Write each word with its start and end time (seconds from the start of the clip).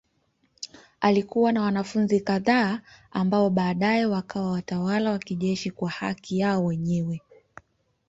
Alikuwa 1.01 1.51
na 1.51 1.61
wanafunzi 1.61 2.19
kadhaa 2.19 2.81
ambao 3.11 3.49
baadaye 3.49 4.05
wakawa 4.05 4.51
watawala 4.51 5.11
wa 5.11 5.19
kijeshi 5.19 5.71
kwa 5.71 5.89
haki 5.89 6.39
yao 6.39 6.65
wenyewe. 6.65 7.21